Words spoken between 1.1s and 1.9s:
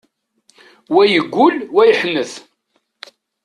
yeggul, wa